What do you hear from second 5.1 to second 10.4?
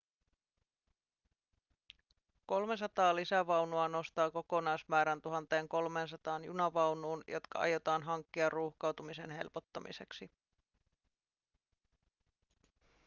1 300 junavaunuun jotka aiotaan hankkia ruuhkautumisen helpottamiseksi